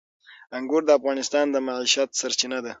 انګور 0.57 0.81
د 0.85 0.89
افغانانو 0.97 1.51
د 1.53 1.57
معیشت 1.67 2.09
سرچینه 2.19 2.57
ده. 2.65 2.69